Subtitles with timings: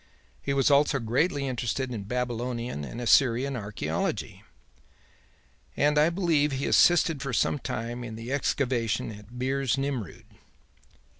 [0.41, 4.41] He was also greatly interested in Babylonian and Assyrian archaeology,
[5.77, 10.25] and I believe he assisted for some time in the excavations at Birs Nimroud."